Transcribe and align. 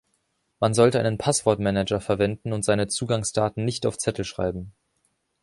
Man 0.59 0.73
sollte 0.73 0.99
einen 0.99 1.19
Passwortmanager 1.19 2.01
verwenden 2.01 2.53
und 2.53 2.65
seine 2.65 2.87
Zugangsdaten 2.87 3.63
nicht 3.63 3.85
auf 3.85 3.99
Zettel 3.99 4.25
schreiben. 4.25 4.73